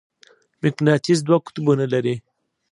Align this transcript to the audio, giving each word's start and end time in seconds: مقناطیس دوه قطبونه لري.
مقناطیس 0.61 1.19
دوه 1.27 1.37
قطبونه 1.45 1.85
لري. 1.93 2.15